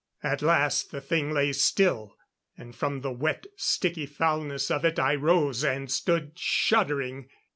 [0.23, 2.17] At last the thing lay still;
[2.57, 7.29] and from the wet, sticky foulness of it I rose and stood shuddering.